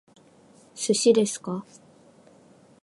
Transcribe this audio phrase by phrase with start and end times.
[0.73, 1.63] 寿司ですか？